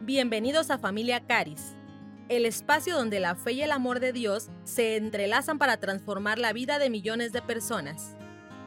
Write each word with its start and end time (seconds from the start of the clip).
Bienvenidos 0.00 0.70
a 0.70 0.78
Familia 0.78 1.20
Caris, 1.20 1.76
el 2.28 2.46
espacio 2.46 2.96
donde 2.96 3.20
la 3.20 3.36
fe 3.36 3.52
y 3.52 3.62
el 3.62 3.70
amor 3.70 4.00
de 4.00 4.12
Dios 4.12 4.48
se 4.64 4.96
entrelazan 4.96 5.56
para 5.56 5.78
transformar 5.78 6.38
la 6.38 6.52
vida 6.52 6.78
de 6.78 6.90
millones 6.90 7.32
de 7.32 7.40
personas. 7.40 8.16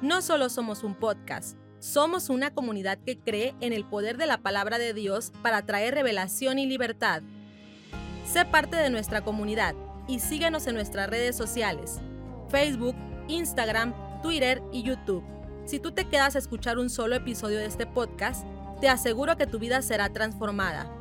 No 0.02 0.22
solo 0.22 0.50
somos 0.50 0.84
un 0.84 0.96
podcast, 0.96 1.58
somos 1.80 2.30
una 2.30 2.52
comunidad 2.52 2.98
que 3.06 3.20
cree 3.20 3.54
en 3.60 3.74
el 3.74 3.84
poder 3.84 4.18
de 4.18 4.26
la 4.26 4.38
palabra 4.38 4.80
de 4.80 4.94
Dios 4.94 5.32
para 5.44 5.64
traer 5.64 5.94
revelación 5.94 6.60
y 6.60 6.66
libertad. 6.66 7.22
Sé 8.26 8.46
parte 8.46 8.78
de 8.78 8.90
nuestra 8.90 9.22
comunidad 9.22 9.76
y 10.08 10.20
síguenos 10.20 10.66
en 10.66 10.76
nuestras 10.76 11.10
redes 11.10 11.36
sociales, 11.36 12.00
Facebook, 12.50 12.96
Instagram, 13.28 13.94
Twitter 14.24 14.64
y 14.72 14.82
YouTube. 14.82 15.26
Si 15.66 15.80
tú 15.80 15.92
te 15.92 16.06
quedas 16.06 16.36
a 16.36 16.40
escuchar 16.40 16.80
un 16.80 16.90
solo 16.90 17.16
episodio 17.16 17.58
de 17.58 17.66
este 17.66 17.86
podcast, 17.86 18.46
te 18.80 18.88
aseguro 18.88 19.36
que 19.36 19.46
tu 19.46 19.60
vida 19.60 19.82
será 19.82 20.10
transformada. 20.14 20.97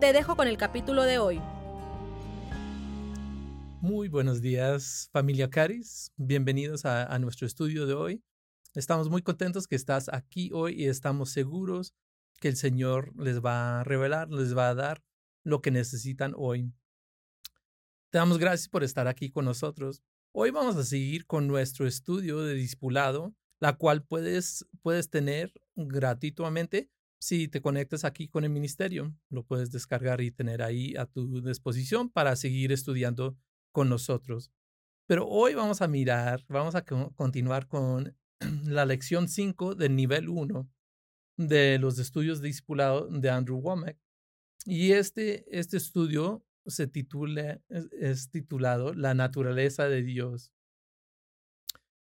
Te 0.00 0.14
dejo 0.14 0.34
con 0.34 0.48
el 0.48 0.56
capítulo 0.56 1.02
de 1.02 1.18
hoy. 1.18 1.42
Muy 3.82 4.08
buenos 4.08 4.40
días, 4.40 5.10
familia 5.12 5.50
Caris. 5.50 6.10
Bienvenidos 6.16 6.86
a, 6.86 7.18
nuestro 7.18 7.46
estudio 7.46 7.84
de 7.84 7.92
hoy. 7.92 8.24
Estamos 8.74 9.10
muy 9.10 9.20
contentos 9.20 9.66
que 9.66 9.76
estás 9.76 10.08
aquí 10.08 10.52
hoy 10.54 10.72
y 10.72 10.86
estamos 10.86 11.32
seguros 11.32 11.94
que 12.40 12.48
el 12.48 12.56
Señor 12.56 13.12
les 13.22 13.44
va 13.44 13.80
a 13.80 13.84
revelar, 13.84 14.30
les 14.30 14.56
va 14.56 14.70
a 14.70 14.74
dar 14.74 15.02
lo 15.44 15.60
que 15.60 15.70
necesitan 15.70 16.32
hoy. 16.34 16.72
Te 18.08 18.16
damos 18.16 18.38
gracias 18.38 18.70
por 18.70 18.82
estar 18.82 19.06
aquí 19.06 19.30
con 19.30 19.44
nosotros. 19.44 20.02
Hoy 20.32 20.50
vamos 20.50 20.76
a 20.76 20.84
seguir 20.84 21.26
con 21.26 21.46
nuestro 21.46 21.86
estudio 21.86 22.40
de 22.40 22.54
discipulado, 22.54 23.34
la 23.58 23.74
cual 23.74 24.02
puedes, 24.02 24.64
puedes 24.80 25.10
tener 25.10 25.52
gratuitamente 25.74 26.88
si 27.20 27.48
te 27.48 27.60
conectas 27.60 28.04
aquí 28.04 28.28
con 28.28 28.44
el 28.44 28.50
ministerio, 28.50 29.14
lo 29.28 29.44
puedes 29.44 29.70
descargar 29.70 30.20
y 30.22 30.30
tener 30.30 30.62
ahí 30.62 30.96
a 30.96 31.06
tu 31.06 31.42
disposición 31.42 32.08
para 32.08 32.34
seguir 32.34 32.72
estudiando 32.72 33.36
con 33.72 33.88
nosotros. 33.88 34.50
Pero 35.06 35.28
hoy 35.28 35.54
vamos 35.54 35.82
a 35.82 35.88
mirar, 35.88 36.44
vamos 36.48 36.74
a 36.74 36.84
continuar 36.84 37.66
con 37.68 38.16
la 38.64 38.86
lección 38.86 39.28
5 39.28 39.74
del 39.74 39.96
nivel 39.96 40.28
1 40.28 40.68
de 41.36 41.78
los 41.78 41.98
estudios 41.98 42.40
de 42.40 42.48
discipulado 42.48 43.08
de 43.08 43.30
Andrew 43.30 43.58
Womack. 43.58 43.98
Y 44.64 44.92
este, 44.92 45.44
este 45.58 45.76
estudio 45.76 46.44
se 46.66 46.86
titula, 46.86 47.60
es 47.68 48.30
titulado 48.30 48.94
La 48.94 49.14
naturaleza 49.14 49.88
de 49.88 50.02
Dios. 50.02 50.52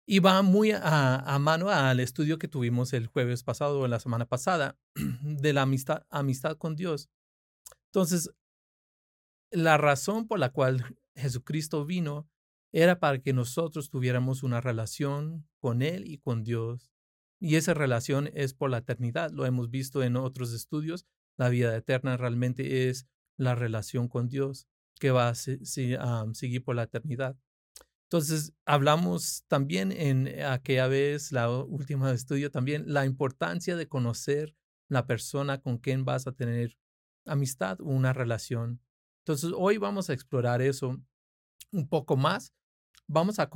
Y 0.09 0.19
va 0.19 0.41
muy 0.41 0.71
a, 0.71 1.37
mano 1.41 1.69
al 1.69 1.99
estudio 1.99 2.39
que 2.39 2.47
tuvimos 2.47 2.93
el 2.93 3.07
jueves 3.07 3.43
pasado 3.43 3.81
o 3.81 3.87
la 3.89 3.99
semana 3.99 4.25
pasada 4.25 4.79
de 5.21 5.51
la 5.51 5.63
amistad, 5.63 6.05
amistad 6.09 6.55
con 6.55 6.77
Dios. 6.77 7.09
Entonces, 7.87 8.31
la 9.51 9.77
razón 9.77 10.25
por 10.25 10.39
la 10.39 10.53
cual 10.53 10.97
Jesucristo 11.15 11.85
vino 11.85 12.29
era 12.71 13.01
para 13.01 13.19
que 13.19 13.33
nosotros 13.33 13.89
tuviéramos 13.89 14.43
una 14.43 14.61
relación 14.61 15.45
con 15.59 15.81
Él 15.81 16.07
y 16.07 16.19
con 16.19 16.45
Dios. 16.45 16.89
Y 17.41 17.57
esa 17.57 17.73
relación 17.73 18.29
es 18.33 18.53
por 18.53 18.69
la 18.69 18.77
eternidad. 18.77 19.31
Lo 19.31 19.45
hemos 19.45 19.69
visto 19.69 20.03
en 20.03 20.15
otros 20.15 20.53
estudios. 20.53 21.05
La 21.35 21.49
vida 21.49 21.75
eterna 21.75 22.15
realmente 22.15 22.87
es 22.87 23.07
la 23.35 23.55
relación 23.55 24.07
con 24.07 24.29
Dios 24.29 24.67
que 24.99 25.11
va 25.11 25.27
a 25.29 25.35
seguir 25.35 26.63
por 26.63 26.75
la 26.75 26.83
eternidad. 26.83 27.37
Entonces, 28.09 28.53
hablamos 28.65 29.43
también 29.49 29.91
en 29.91 30.41
aquella 30.41 30.87
vez, 30.87 31.33
la 31.33 31.49
última 31.49 32.11
estudio 32.11 32.49
también, 32.49 32.85
la 32.87 33.05
importancia 33.05 33.75
de 33.75 33.89
conocer 33.89 34.55
la 34.87 35.05
persona 35.05 35.59
con 35.59 35.77
quien 35.77 36.05
vas 36.05 36.25
a 36.25 36.31
tener 36.31 36.77
amistad 37.25 37.81
o 37.81 37.85
una 37.85 38.13
relación. 38.13 38.81
Entonces, 39.25 39.51
hoy 39.53 39.77
vamos 39.77 40.09
a 40.09 40.13
explorar 40.13 40.61
eso 40.61 40.97
un 41.73 41.89
poco 41.89 42.15
más. 42.15 42.53
Vamos 43.07 43.39
a, 43.39 43.49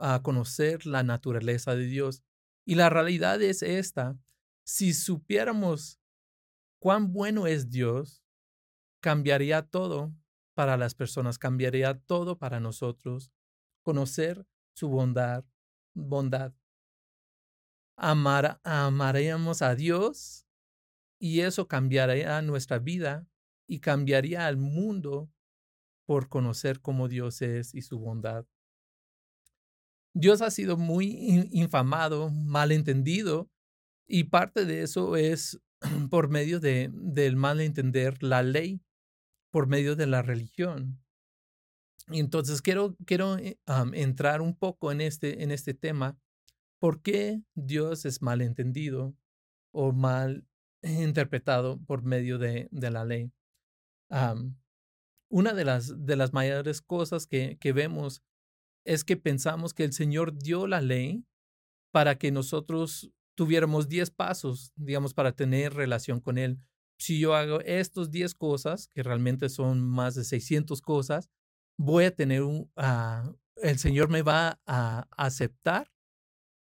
a 0.00 0.22
conocer 0.22 0.86
la 0.86 1.02
naturaleza 1.02 1.74
de 1.74 1.86
Dios. 1.86 2.22
Y 2.64 2.76
la 2.76 2.90
realidad 2.90 3.42
es 3.42 3.60
esta. 3.62 4.16
Si 4.64 4.94
supiéramos 4.94 5.98
cuán 6.78 7.12
bueno 7.12 7.48
es 7.48 7.70
Dios, 7.70 8.22
cambiaría 9.00 9.62
todo 9.62 10.14
para 10.54 10.76
las 10.76 10.94
personas, 10.94 11.38
cambiaría 11.38 11.98
todo 11.98 12.38
para 12.38 12.60
nosotros 12.60 13.32
conocer 13.86 14.44
su 14.74 14.88
bondad, 14.88 15.44
bondad. 15.94 16.52
Amar, 17.96 18.60
amaríamos 18.64 19.62
a 19.62 19.76
Dios 19.76 20.44
y 21.20 21.42
eso 21.42 21.68
cambiaría 21.68 22.42
nuestra 22.42 22.80
vida 22.80 23.28
y 23.68 23.78
cambiaría 23.78 24.48
al 24.48 24.56
mundo 24.56 25.30
por 26.04 26.28
conocer 26.28 26.80
cómo 26.80 27.06
Dios 27.06 27.40
es 27.42 27.76
y 27.76 27.82
su 27.82 28.00
bondad. 28.00 28.44
Dios 30.12 30.42
ha 30.42 30.50
sido 30.50 30.76
muy 30.76 31.48
infamado, 31.52 32.30
malentendido, 32.30 33.48
y 34.08 34.24
parte 34.24 34.64
de 34.64 34.82
eso 34.82 35.16
es 35.16 35.60
por 36.10 36.28
medio 36.28 36.58
de, 36.58 36.90
del 36.92 37.36
malentender 37.36 38.20
la 38.20 38.42
ley, 38.42 38.80
por 39.52 39.68
medio 39.68 39.94
de 39.94 40.08
la 40.08 40.22
religión. 40.22 41.05
Y 42.08 42.20
entonces 42.20 42.62
quiero, 42.62 42.96
quiero 43.04 43.36
eh, 43.38 43.58
entrar 43.94 44.40
un 44.40 44.54
poco 44.56 44.92
en 44.92 45.00
este, 45.00 45.42
en 45.42 45.50
este 45.50 45.74
tema. 45.74 46.18
¿Por 46.78 47.02
qué 47.02 47.42
Dios 47.54 48.04
es 48.04 48.22
mal 48.22 48.42
entendido 48.42 49.14
o 49.72 49.92
mal 49.92 50.46
interpretado 50.82 51.80
por 51.84 52.02
medio 52.02 52.38
de, 52.38 52.68
de 52.70 52.90
la 52.90 53.04
ley? 53.04 53.32
una 55.28 55.52
de 55.52 55.64
las, 55.64 56.06
de 56.06 56.14
las 56.14 56.32
mayores 56.32 56.80
cosas 56.80 57.26
que, 57.26 57.58
que 57.58 57.72
vemos 57.72 58.22
es 58.84 59.02
que 59.02 59.16
pensamos 59.16 59.74
que 59.74 59.82
el 59.82 59.92
Señor 59.92 60.38
dio 60.38 60.68
la 60.68 60.80
ley 60.80 61.24
para 61.92 62.16
que 62.16 62.30
nosotros 62.30 63.10
tuviéramos 63.36 63.88
10 63.88 64.10
pasos, 64.10 64.72
digamos, 64.76 65.12
para 65.12 65.32
tener 65.32 65.74
relación 65.74 66.20
con 66.20 66.38
Él. 66.38 66.60
Si 66.98 67.18
yo 67.18 67.34
hago 67.34 67.60
estos 67.62 68.10
10 68.10 68.34
cosas, 68.34 68.88
que 68.88 69.02
realmente 69.02 69.48
son 69.48 69.82
más 69.82 70.14
de 70.14 70.24
600 70.24 70.80
cosas, 70.80 71.30
voy 71.76 72.04
a 72.04 72.14
tener 72.14 72.42
un, 72.42 72.70
uh, 72.76 73.36
el 73.56 73.78
Señor 73.78 74.08
me 74.08 74.22
va 74.22 74.60
a 74.66 75.06
aceptar 75.16 75.90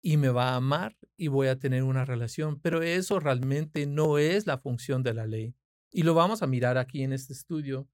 y 0.01 0.17
me 0.17 0.29
va 0.29 0.51
a 0.51 0.55
amar 0.55 0.97
y 1.17 1.27
voy 1.27 1.47
a 1.47 1.59
tener 1.59 1.83
una 1.83 2.05
relación. 2.05 2.59
Pero 2.61 2.81
eso 2.81 3.19
realmente 3.19 3.85
no 3.85 4.17
es 4.17 4.47
la 4.47 4.57
función 4.57 5.03
de 5.03 5.13
la 5.13 5.27
ley. 5.27 5.55
Y 5.91 6.03
lo 6.03 6.13
vamos 6.13 6.41
a 6.41 6.47
mirar 6.47 6.77
aquí 6.77 7.03
en 7.03 7.13
este 7.13 7.33
estudio. 7.33 7.89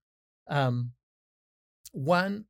Um, 0.45 0.93
Juan, 1.91 2.47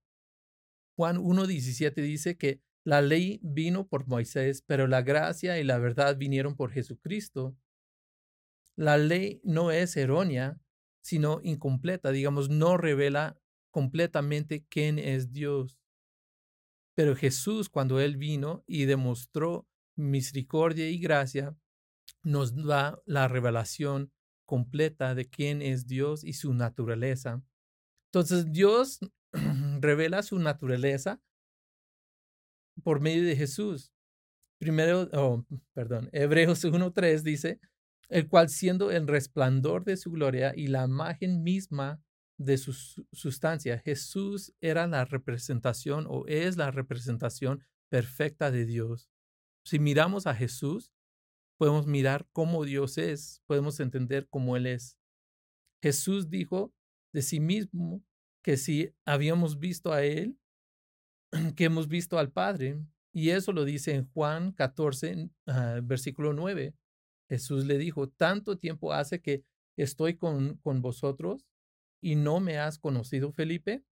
Juan 0.95 1.17
1.17 1.17 1.93
dice 2.01 2.37
que 2.37 2.61
la 2.85 3.01
ley 3.01 3.39
vino 3.43 3.87
por 3.87 4.07
Moisés, 4.07 4.63
pero 4.65 4.87
la 4.87 5.01
gracia 5.01 5.59
y 5.59 5.63
la 5.63 5.77
verdad 5.77 6.17
vinieron 6.17 6.55
por 6.55 6.71
Jesucristo. 6.71 7.55
La 8.75 8.97
ley 8.97 9.39
no 9.43 9.71
es 9.71 9.95
errónea, 9.95 10.59
sino 11.01 11.39
incompleta, 11.43 12.11
digamos, 12.11 12.49
no 12.49 12.77
revela 12.77 13.39
completamente 13.73 14.63
quién 14.69 14.99
es 14.99 15.33
Dios. 15.33 15.79
Pero 16.95 17.15
Jesús, 17.15 17.69
cuando 17.69 17.99
Él 17.99 18.17
vino 18.17 18.63
y 18.67 18.85
demostró 18.85 19.67
misericordia 19.97 20.89
y 20.89 20.99
gracia, 20.99 21.57
nos 22.21 22.55
da 22.55 23.01
la 23.05 23.27
revelación 23.27 24.13
completa 24.45 25.15
de 25.15 25.27
quién 25.27 25.63
es 25.63 25.87
Dios 25.87 26.23
y 26.23 26.33
su 26.33 26.53
naturaleza. 26.53 27.43
Entonces 28.11 28.51
Dios 28.51 28.99
revela 29.81 30.21
su 30.21 30.37
naturaleza 30.37 31.19
por 32.83 33.01
medio 33.01 33.23
de 33.25 33.35
Jesús. 33.35 33.91
Primero, 34.59 35.09
oh, 35.13 35.43
perdón, 35.73 36.09
Hebreos 36.13 36.63
1.3 36.63 37.21
dice, 37.23 37.59
el 38.09 38.27
cual 38.27 38.49
siendo 38.49 38.91
el 38.91 39.07
resplandor 39.07 39.83
de 39.83 39.97
su 39.97 40.11
gloria 40.11 40.53
y 40.55 40.67
la 40.67 40.85
imagen 40.85 41.41
misma 41.41 41.99
de 42.43 42.57
su 42.57 42.73
sustancia. 43.11 43.79
Jesús 43.79 44.53
era 44.61 44.87
la 44.87 45.05
representación 45.05 46.05
o 46.07 46.25
es 46.27 46.57
la 46.57 46.71
representación 46.71 47.63
perfecta 47.89 48.51
de 48.51 48.65
Dios. 48.65 49.09
Si 49.65 49.79
miramos 49.79 50.27
a 50.27 50.35
Jesús, 50.35 50.91
podemos 51.57 51.87
mirar 51.87 52.27
cómo 52.31 52.65
Dios 52.65 52.97
es, 52.97 53.41
podemos 53.45 53.79
entender 53.79 54.27
cómo 54.29 54.57
Él 54.57 54.65
es. 54.65 54.97
Jesús 55.81 56.29
dijo 56.29 56.73
de 57.13 57.21
sí 57.21 57.39
mismo 57.39 58.03
que 58.41 58.57
si 58.57 58.93
habíamos 59.05 59.59
visto 59.59 59.93
a 59.93 60.03
Él, 60.03 60.37
que 61.55 61.65
hemos 61.65 61.87
visto 61.87 62.19
al 62.19 62.31
Padre. 62.31 62.79
Y 63.13 63.29
eso 63.29 63.51
lo 63.51 63.63
dice 63.63 63.93
en 63.93 64.09
Juan 64.11 64.51
14, 64.53 65.29
ah, 65.47 65.79
versículo 65.83 66.33
9. 66.33 66.73
Jesús 67.29 67.65
le 67.65 67.77
dijo, 67.77 68.09
tanto 68.09 68.57
tiempo 68.57 68.91
hace 68.91 69.21
que 69.21 69.43
estoy 69.77 70.15
con, 70.15 70.57
con 70.57 70.81
vosotros 70.81 71.45
y 72.03 72.15
no 72.15 72.41
me 72.41 72.57
has 72.57 72.77
conocido, 72.77 73.31
Felipe? 73.31 73.85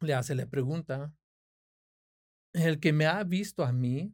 Le 0.00 0.14
hace 0.14 0.34
la 0.34 0.46
pregunta. 0.46 1.14
El 2.52 2.80
que 2.80 2.92
me 2.92 3.06
ha 3.06 3.22
visto 3.22 3.64
a 3.64 3.72
mí, 3.72 4.12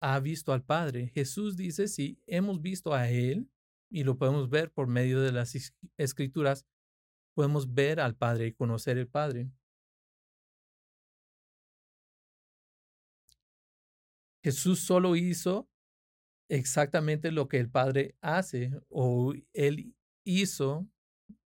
ha 0.00 0.20
visto 0.20 0.52
al 0.52 0.62
Padre. 0.62 1.08
Jesús 1.08 1.56
dice, 1.56 1.88
si 1.88 2.20
hemos 2.26 2.60
visto 2.60 2.92
a 2.92 3.08
Él, 3.08 3.50
y 3.90 4.04
lo 4.04 4.18
podemos 4.18 4.50
ver 4.50 4.70
por 4.70 4.86
medio 4.86 5.22
de 5.22 5.32
las 5.32 5.56
escrituras, 5.96 6.66
podemos 7.34 7.72
ver 7.72 8.00
al 8.00 8.14
Padre 8.14 8.48
y 8.48 8.52
conocer 8.52 8.98
el 8.98 9.08
Padre. 9.08 9.50
Jesús 14.44 14.80
solo 14.80 15.16
hizo 15.16 15.70
exactamente 16.50 17.32
lo 17.32 17.48
que 17.48 17.60
el 17.60 17.70
Padre 17.70 18.14
hace 18.20 18.72
o 18.88 19.32
Él 19.54 19.94
hizo, 20.24 20.86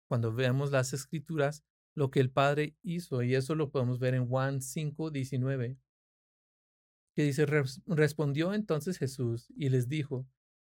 cuando 0.08 0.32
vemos 0.32 0.70
las 0.70 0.92
escrituras, 0.92 1.64
lo 1.94 2.10
que 2.10 2.20
el 2.20 2.30
Padre 2.30 2.76
hizo. 2.82 3.22
Y 3.22 3.34
eso 3.34 3.54
lo 3.54 3.70
podemos 3.70 3.98
ver 3.98 4.14
en 4.14 4.28
Juan 4.28 4.60
5, 4.60 5.10
19, 5.10 5.78
que 7.14 7.22
dice, 7.22 7.46
respondió 7.86 8.52
entonces 8.52 8.98
Jesús 8.98 9.52
y 9.56 9.70
les 9.70 9.88
dijo, 9.88 10.26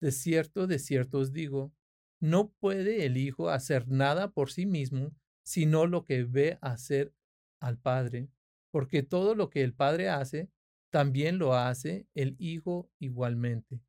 de 0.00 0.12
cierto, 0.12 0.66
de 0.66 0.78
cierto 0.78 1.18
os 1.18 1.32
digo, 1.32 1.72
no 2.20 2.50
puede 2.50 3.06
el 3.06 3.16
Hijo 3.16 3.48
hacer 3.48 3.88
nada 3.88 4.30
por 4.32 4.50
sí 4.50 4.66
mismo, 4.66 5.14
sino 5.42 5.86
lo 5.86 6.04
que 6.04 6.24
ve 6.24 6.58
hacer 6.60 7.14
al 7.60 7.78
Padre, 7.78 8.28
porque 8.70 9.02
todo 9.02 9.34
lo 9.34 9.48
que 9.48 9.62
el 9.62 9.72
Padre 9.72 10.10
hace, 10.10 10.50
también 10.90 11.38
lo 11.38 11.54
hace 11.54 12.06
el 12.14 12.36
Hijo 12.38 12.90
igualmente. 12.98 13.80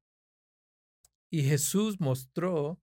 Y 1.30 1.44
Jesús 1.44 2.00
mostró 2.00 2.80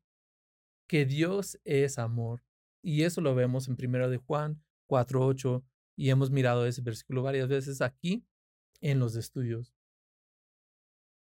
que 0.87 1.05
Dios 1.05 1.59
es 1.65 1.99
amor. 1.99 2.45
Y 2.83 3.03
eso 3.03 3.21
lo 3.21 3.35
vemos 3.35 3.69
en 3.69 3.77
1 3.79 4.09
de 4.11 4.19
Juan 4.19 4.63
4.8 4.89 5.65
y 5.97 6.11
hemos 6.11 6.31
mirado 6.31 6.67
ese 6.67 6.83
versículo 6.83 7.23
varias 7.23 7.49
veces 7.49 7.81
aquí 7.81 8.25
en 8.81 8.99
los 8.99 9.17
estudios. 9.17 9.75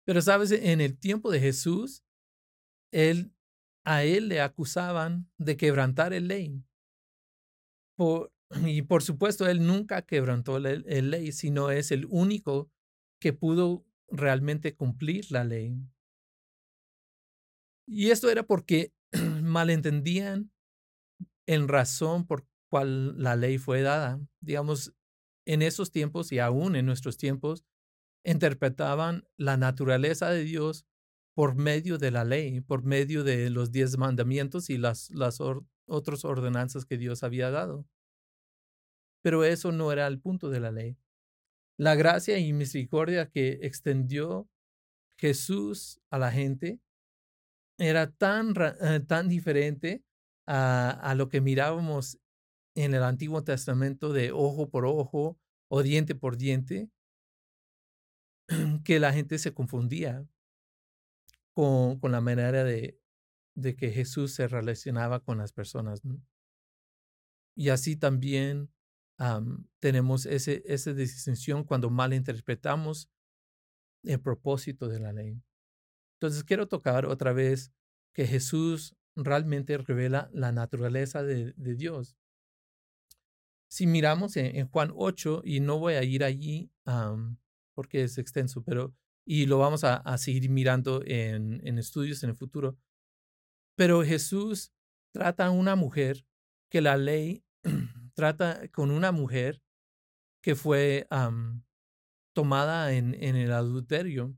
Pero 0.06 0.22
sabes, 0.22 0.52
en 0.52 0.82
el 0.82 0.98
tiempo 0.98 1.32
de 1.32 1.40
Jesús, 1.40 2.04
él, 2.92 3.34
a 3.84 4.04
él 4.04 4.28
le 4.28 4.42
acusaban 4.42 5.30
de 5.38 5.58
quebrantar 5.58 6.14
el 6.14 6.28
ley. 6.28 6.64
Y 8.66 8.84
por 8.84 9.02
supuesto, 9.02 9.48
él 9.48 9.66
nunca 9.66 10.04
quebrantó 10.04 10.60
la 10.60 10.76
ley, 10.76 11.32
sino 11.32 11.72
es 11.72 11.92
el 11.92 12.06
único 12.06 12.70
que 13.20 13.34
pudo 13.34 13.86
realmente 14.08 14.76
cumplir 14.76 15.32
la 15.32 15.44
ley. 15.44 15.76
Y 17.88 18.12
esto 18.12 18.30
era 18.30 18.44
porque 18.44 18.94
malentendían 19.42 20.52
en 21.48 21.68
razón 21.68 22.26
por 22.26 22.48
cual 22.70 23.22
la 23.22 23.36
ley 23.36 23.58
fue 23.58 23.82
dada. 23.82 24.20
Digamos, 24.42 24.94
en 25.46 25.62
esos 25.62 25.92
tiempos 25.92 26.32
y 26.32 26.40
aún 26.40 26.76
en 26.76 26.86
nuestros 26.86 27.18
tiempos, 27.18 27.66
interpretaban 28.24 29.28
la 29.38 29.58
naturaleza 29.58 30.30
de 30.30 30.44
Dios 30.44 30.86
por 31.36 31.56
medio 31.56 31.98
de 31.98 32.12
la 32.12 32.24
ley, 32.24 32.62
por 32.62 32.84
medio 32.84 33.24
de 33.24 33.50
los 33.50 33.72
diez 33.72 33.98
mandamientos 33.98 34.70
y 34.70 34.78
las, 34.78 35.12
las 35.12 35.40
otras 35.86 36.26
ordenanzas 36.26 36.86
que 36.86 36.98
Dios 36.98 37.24
había 37.24 37.52
dado. 37.52 37.86
Pero 39.22 39.44
eso 39.44 39.72
no 39.72 39.92
era 39.92 40.08
el 40.08 40.20
punto 40.20 40.50
de 40.50 40.60
la 40.60 40.72
ley. 40.72 40.98
La 41.78 41.96
gracia 41.96 42.38
y 42.40 42.54
misericordia 42.54 43.30
que 43.30 43.60
extendió 43.62 44.50
Jesús 45.18 46.00
a 46.10 46.18
la 46.18 46.32
gente 46.32 46.80
era 47.78 48.12
tan, 48.12 48.54
eh, 48.82 49.02
tan 49.02 49.28
diferente 49.28 50.04
a, 50.48 50.90
a 50.90 51.16
lo 51.16 51.30
que 51.30 51.42
mirábamos 51.42 52.20
en 52.76 52.94
el 52.94 53.04
Antiguo 53.04 53.44
Testamento 53.44 54.14
de 54.14 54.32
ojo 54.32 54.70
por 54.70 54.86
ojo 54.86 55.40
o 55.70 55.84
diente 55.84 56.16
por 56.16 56.38
diente, 56.38 56.90
que 58.84 59.00
la 59.00 59.14
gente 59.14 59.40
se 59.40 59.54
confundía 59.54 60.28
con, 61.54 62.00
con 62.00 62.12
la 62.12 62.22
manera 62.22 62.64
de, 62.64 63.00
de, 63.56 63.76
que 63.76 63.92
Jesús 63.92 64.36
se 64.36 64.48
relacionaba 64.48 65.20
con 65.22 65.38
las 65.38 65.54
personas. 65.54 66.02
Y 67.56 67.70
así 67.70 67.96
también 67.96 68.72
tenemos 69.80 70.26
ese, 70.26 70.62
esa 70.66 70.94
distinción 70.94 71.64
cuando 71.64 71.90
malinterpretamos 71.90 73.10
el 74.04 74.20
propósito 74.20 74.90
de 74.90 75.00
la 75.00 75.14
ley. 75.14 75.42
Entonces 76.26 76.44
quiero 76.44 76.68
tocar 76.68 77.06
otra 77.06 77.34
vez 77.34 77.72
que 78.12 78.26
Jesús 78.26 78.96
realmente 79.16 79.78
revela 79.78 80.28
la 80.34 80.52
naturaleza 80.52 81.22
de, 81.22 81.54
Dios. 81.56 82.18
Si 83.68 83.86
miramos 83.86 84.36
en, 84.38 84.68
Juan 84.68 84.92
8, 84.96 85.44
y 85.46 85.60
no 85.60 85.78
voy 85.78 85.94
a 85.94 86.04
ir 86.04 86.24
allí 86.24 86.72
porque 87.76 88.04
es 88.04 88.18
extenso, 88.18 88.64
pero 88.64 88.96
y 89.24 89.46
lo 89.46 89.60
vamos 89.60 89.84
a, 89.84 90.18
seguir 90.18 90.50
mirando 90.50 91.04
en, 91.06 91.78
estudios 91.78 92.24
en 92.24 92.32
el 92.32 92.36
futuro. 92.36 92.76
Pero 93.76 94.04
Jesús 94.04 94.72
trata 95.12 95.46
a 95.46 95.52
una 95.52 95.76
mujer 95.76 96.26
que 96.72 96.82
la 96.82 96.98
ley 96.98 97.44
trata 98.16 98.68
con 98.70 98.90
una 98.90 99.12
mujer 99.12 99.62
que 100.42 100.56
fue 100.56 101.08
tomada 102.34 102.94
en, 102.94 103.14
el 103.14 103.52
adulterio. 103.52 104.36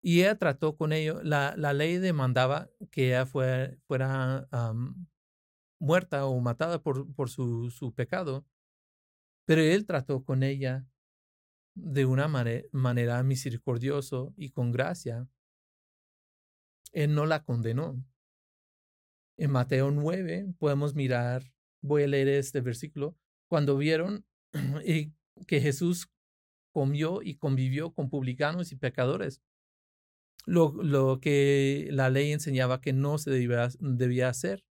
Y 0.00 0.20
ella 0.20 0.38
trató 0.38 0.76
con 0.76 0.92
ello. 0.92 1.20
La, 1.22 1.54
la 1.56 1.72
ley 1.72 1.98
demandaba 1.98 2.70
que 2.90 3.08
ella 3.08 3.26
fuera, 3.26 3.76
fuera 3.86 4.48
muerta 5.80 6.26
o 6.26 6.40
matada 6.40 6.82
por, 6.82 7.12
por 7.14 7.30
su, 7.30 7.70
su 7.70 7.92
pecado. 7.94 8.46
Pero 9.44 9.62
él 9.62 9.86
trató 9.86 10.24
con 10.24 10.42
ella 10.42 10.86
de 11.74 12.04
una 12.04 12.28
manera 12.28 13.22
misericordiosa 13.22 14.16
y 14.36 14.50
con 14.50 14.72
gracia. 14.72 15.28
Él 16.92 17.14
no 17.14 17.26
la 17.26 17.44
condenó. 17.44 18.02
En 19.36 19.52
Mateo 19.52 19.90
9 19.90 20.54
podemos 20.58 20.94
mirar, 20.94 21.42
voy 21.80 22.02
a 22.02 22.08
leer 22.08 22.28
este 22.28 22.60
versículo, 22.60 23.16
cuando 23.48 23.76
vieron 23.76 24.26
que 25.46 25.60
Jesús 25.60 26.10
comió 26.72 27.22
y 27.22 27.36
convivió 27.36 27.92
con 27.92 28.10
publicanos 28.10 28.72
y 28.72 28.76
pecadores, 28.76 29.40
lo, 30.46 30.72
lo 30.82 31.20
que 31.20 31.88
la 31.90 32.10
ley 32.10 32.32
enseñaba 32.32 32.80
que 32.80 32.92
no 32.92 33.18
se 33.18 33.30
debía, 33.30 33.68
debía 33.80 34.28
hacer. 34.28 34.64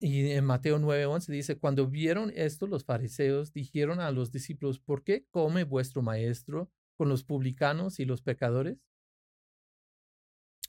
Y 0.00 0.32
en 0.32 0.44
Mateo 0.44 0.78
9:11 0.78 1.32
dice, 1.32 1.56
cuando 1.56 1.86
vieron 1.86 2.30
esto 2.34 2.66
los 2.66 2.84
fariseos 2.84 3.52
dijeron 3.52 4.00
a 4.00 4.10
los 4.10 4.30
discípulos, 4.32 4.78
¿por 4.78 5.02
qué 5.02 5.24
come 5.30 5.64
vuestro 5.64 6.02
maestro 6.02 6.70
con 6.96 7.08
los 7.08 7.24
publicanos 7.24 7.98
y 8.00 8.04
los 8.04 8.20
pecadores? 8.20 8.78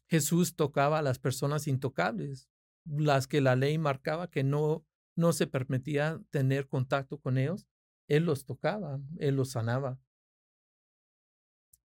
Jesús 0.07 0.55
tocaba 0.55 0.99
a 0.99 1.01
las 1.01 1.19
personas 1.19 1.67
intocables, 1.67 2.49
las 2.85 3.27
que 3.27 3.41
la 3.41 3.55
ley 3.55 3.77
marcaba 3.77 4.29
que 4.29 4.43
no, 4.43 4.85
no 5.15 5.33
se 5.33 5.47
permitía 5.47 6.21
tener 6.29 6.67
contacto 6.67 7.19
con 7.19 7.37
ellos. 7.37 7.65
Él 8.07 8.23
los 8.25 8.45
tocaba, 8.45 9.01
él 9.17 9.35
los 9.35 9.51
sanaba. 9.51 9.99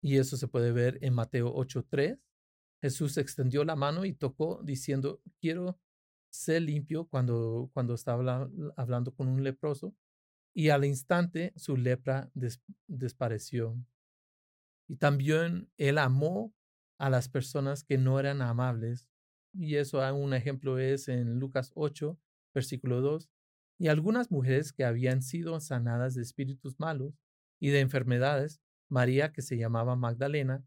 Y 0.01 0.17
eso 0.17 0.37
se 0.37 0.47
puede 0.47 0.71
ver 0.71 0.97
en 1.01 1.13
Mateo 1.13 1.53
8:3. 1.53 2.19
Jesús 2.81 3.17
extendió 3.17 3.63
la 3.63 3.75
mano 3.75 4.05
y 4.05 4.13
tocó 4.13 4.61
diciendo, 4.63 5.21
quiero 5.39 5.79
sé 6.31 6.59
limpio 6.59 7.05
cuando, 7.05 7.69
cuando 7.73 7.93
estaba 7.93 8.49
hablando 8.77 9.13
con 9.13 9.27
un 9.27 9.43
leproso 9.43 9.93
y 10.53 10.69
al 10.69 10.85
instante 10.85 11.53
su 11.55 11.77
lepra 11.77 12.31
desapareció. 12.87 13.77
Y 14.87 14.97
también 14.97 15.69
él 15.77 15.97
amó 15.97 16.53
a 16.97 17.09
las 17.09 17.29
personas 17.29 17.83
que 17.83 17.97
no 17.97 18.19
eran 18.19 18.41
amables. 18.41 19.07
Y 19.53 19.75
eso 19.75 20.01
un 20.13 20.33
ejemplo 20.33 20.79
es 20.79 21.07
en 21.07 21.39
Lucas 21.39 21.71
8, 21.75 22.19
versículo 22.53 23.01
2. 23.01 23.29
Y 23.79 23.87
algunas 23.87 24.31
mujeres 24.31 24.73
que 24.73 24.83
habían 24.83 25.21
sido 25.21 25.59
sanadas 25.59 26.15
de 26.15 26.21
espíritus 26.21 26.79
malos 26.79 27.17
y 27.59 27.69
de 27.69 27.79
enfermedades, 27.79 28.61
María 28.91 29.33
que 29.33 29.41
se 29.41 29.57
llamaba 29.57 29.95
Magdalena, 29.95 30.63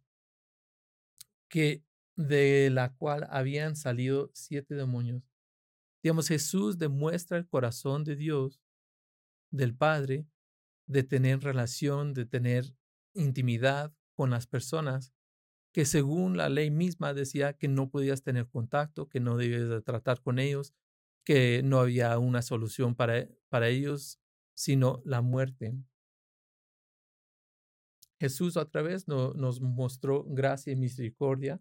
que 1.49 1.85
de 2.17 2.71
la 2.71 2.93
cual 2.95 3.27
habían 3.31 3.77
salido 3.77 4.31
siete 4.35 4.75
demonios, 4.75 5.23
Digamos, 6.05 6.29
Jesús 6.29 6.77
demuestra 6.77 7.39
el 7.39 7.49
corazón 7.49 8.05
de 8.05 8.15
Dios, 8.15 8.61
del 9.51 9.75
Padre, 9.75 10.27
de 10.87 11.03
tener 11.03 11.41
relación, 11.41 12.13
de 12.13 12.27
tener 12.27 12.77
intimidad 13.15 13.95
con 14.15 14.29
las 14.29 14.47
personas, 14.47 15.15
que 15.73 15.87
según 15.87 16.37
la 16.37 16.51
ley 16.51 16.71
misma 16.71 17.15
decía 17.15 17.55
que 17.55 17.69
no 17.69 17.89
podías 17.89 18.23
tener 18.23 18.51
contacto, 18.51 19.09
que 19.09 19.19
no 19.19 19.39
debías 19.39 19.67
de 19.71 19.81
tratar 19.81 20.21
con 20.21 20.39
ellos, 20.39 20.75
que 21.25 21.63
no 21.65 21.81
había 21.81 22.19
una 22.19 22.43
solución 22.43 22.95
para, 22.95 23.27
para 23.49 23.69
ellos, 23.69 24.21
sino 24.53 25.01
la 25.07 25.23
muerte. 25.23 25.75
Jesús 28.21 28.57
otra 28.57 28.83
vez 28.83 29.09
nos 29.09 29.61
mostró 29.61 30.25
gracia 30.25 30.73
y 30.73 30.77
misericordia, 30.77 31.61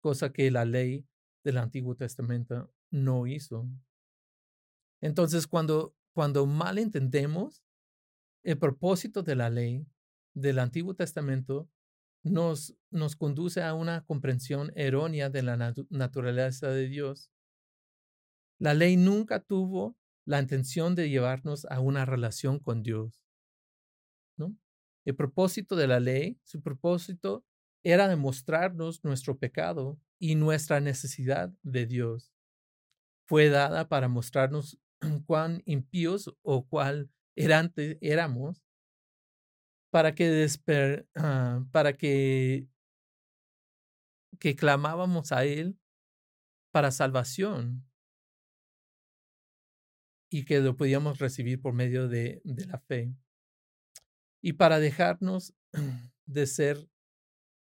cosa 0.00 0.32
que 0.32 0.50
la 0.50 0.64
ley 0.64 1.06
del 1.44 1.58
Antiguo 1.58 1.94
Testamento 1.94 2.72
no 2.90 3.26
hizo. 3.26 3.68
Entonces, 5.00 5.46
cuando, 5.46 5.94
cuando 6.14 6.46
mal 6.46 6.78
entendemos 6.78 7.62
el 8.42 8.58
propósito 8.58 9.22
de 9.22 9.36
la 9.36 9.50
ley 9.50 9.86
del 10.34 10.58
Antiguo 10.58 10.94
Testamento, 10.94 11.68
nos, 12.22 12.74
nos 12.90 13.16
conduce 13.16 13.62
a 13.62 13.74
una 13.74 14.04
comprensión 14.04 14.72
errónea 14.74 15.28
de 15.28 15.42
la 15.42 15.74
naturaleza 15.90 16.68
de 16.68 16.88
Dios. 16.88 17.30
La 18.58 18.72
ley 18.72 18.96
nunca 18.96 19.40
tuvo 19.40 19.96
la 20.24 20.40
intención 20.40 20.94
de 20.94 21.10
llevarnos 21.10 21.66
a 21.66 21.80
una 21.80 22.06
relación 22.06 22.58
con 22.58 22.82
Dios. 22.82 23.22
¿no? 24.36 24.56
El 25.04 25.14
propósito 25.16 25.76
de 25.76 25.86
la 25.86 26.00
ley, 26.00 26.38
su 26.44 26.62
propósito 26.62 27.44
era 27.84 28.08
demostrarnos 28.08 29.04
nuestro 29.04 29.38
pecado 29.38 30.00
y 30.18 30.34
nuestra 30.36 30.80
necesidad 30.80 31.52
de 31.62 31.86
Dios. 31.86 32.32
Fue 33.26 33.48
dada 33.48 33.88
para 33.88 34.08
mostrarnos 34.08 34.78
cuán 35.26 35.62
impíos 35.66 36.34
o 36.42 36.66
cuál 36.66 37.10
errantes 37.36 37.98
éramos, 38.00 38.62
para 39.90 40.14
que, 40.14 40.48
ah, 41.14 41.64
para 41.70 41.92
que, 41.92 42.68
que 44.40 44.56
clamábamos 44.56 45.30
a 45.30 45.44
Él 45.44 45.78
para 46.72 46.90
salvación 46.90 47.84
y 50.28 50.44
que 50.44 50.58
lo 50.58 50.76
podíamos 50.76 51.20
recibir 51.20 51.62
por 51.62 51.74
medio 51.74 52.08
de, 52.08 52.42
de 52.44 52.66
la 52.66 52.80
fe. 52.80 53.14
Y 54.46 54.52
para 54.52 54.78
dejarnos 54.78 55.54
de 56.26 56.46
ser, 56.46 56.86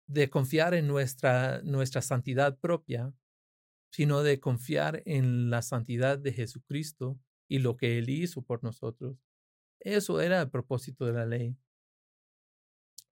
de 0.06 0.30
confiar 0.30 0.74
en 0.74 0.86
nuestra, 0.86 1.60
nuestra 1.62 2.02
santidad 2.02 2.56
propia, 2.56 3.12
sino 3.90 4.22
de 4.22 4.38
confiar 4.38 5.02
en 5.04 5.50
la 5.50 5.62
santidad 5.62 6.20
de 6.20 6.32
Jesucristo 6.32 7.18
y 7.48 7.58
lo 7.58 7.76
que 7.76 7.98
Él 7.98 8.08
hizo 8.08 8.42
por 8.42 8.62
nosotros. 8.62 9.18
Eso 9.80 10.20
era 10.20 10.40
el 10.40 10.50
propósito 10.50 11.04
de 11.04 11.14
la 11.14 11.26
ley. 11.26 11.56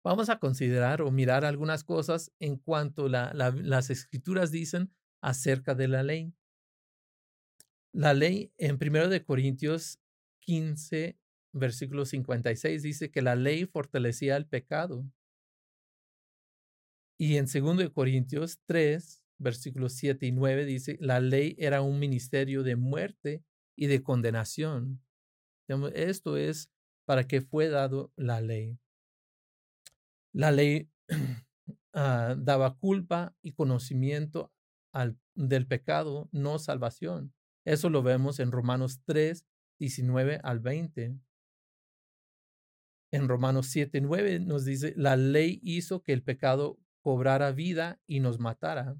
Vamos 0.03 0.31
a 0.31 0.39
considerar 0.39 1.03
o 1.03 1.11
mirar 1.11 1.45
algunas 1.45 1.85
cosas 1.85 2.33
en 2.39 2.57
cuanto 2.57 3.11
la, 3.11 3.31
las 3.35 3.91
escrituras 3.91 4.51
dicen 4.51 4.91
acerca 5.21 5.75
de 5.75 5.87
la 5.87 6.03
ley. 6.03 6.33
La 7.93 8.15
ley 8.15 8.55
en 8.57 8.79
1 8.81 9.11
de 9.11 9.23
Corintios 9.23 10.01
15, 10.47 11.19
versículo 11.53 12.05
56 12.05 12.83
dice 12.83 13.11
que 13.11 13.23
la 13.23 13.37
ley 13.37 13.67
fortalecía 13.67 14.37
el 14.37 14.47
pecado. 14.47 15.05
Y 17.19 17.37
en 17.37 17.47
2 17.47 17.77
de 17.77 17.93
Corintios 17.93 18.61
3, 18.67 19.23
versículos 19.39 19.95
7 19.95 20.27
y 20.27 20.33
9 20.33 20.65
dice, 20.65 20.97
la 21.01 21.21
ley 21.21 21.55
era 21.59 21.83
un 21.83 21.99
ministerio 21.99 22.63
de 22.63 22.77
muerte 22.77 23.45
y 23.77 23.87
de 23.87 24.03
condenación. 24.03 25.03
Esto 25.95 26.37
es 26.37 26.71
para 27.05 27.27
que 27.27 27.41
fue 27.41 27.69
dado 27.69 28.13
la 28.17 28.41
ley. 28.41 28.79
La 30.33 30.51
ley 30.51 30.89
ah, 31.95 32.35
daba 32.39 32.77
culpa 32.77 33.35
y 33.43 33.53
conocimiento 33.53 34.53
al, 34.93 35.19
del 35.35 35.67
pecado, 35.67 36.29
no 36.33 36.59
salvación. 36.59 37.33
Eso 37.65 37.91
lo 37.91 38.03
vemos 38.03 38.41
en 38.41 38.53
Romanos 38.53 39.01
3, 39.05 39.45
19 39.79 40.41
al 40.43 40.61
20. 40.61 41.19
En 43.13 43.29
Romanos 43.29 43.67
7, 43.69 44.01
9 44.01 44.41
nos 44.41 44.65
dice, 44.65 44.95
la 44.97 45.17
ley 45.17 45.61
hizo 45.63 46.03
que 46.03 46.13
el 46.13 46.23
pecado 46.23 46.79
cobrara 47.01 47.51
vida 47.53 48.01
y 48.07 48.21
nos 48.21 48.39
matara. 48.39 48.97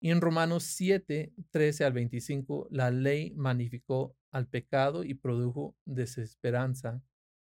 Y 0.00 0.10
en 0.10 0.20
Romanos 0.20 0.64
7, 0.64 1.32
13 1.50 1.84
al 1.84 1.92
25, 1.92 2.68
la 2.70 2.90
ley 2.90 3.32
magnificó 3.34 4.16
al 4.30 4.46
pecado 4.46 5.04
y 5.04 5.14
produjo 5.14 5.76
desesperanza, 5.84 7.02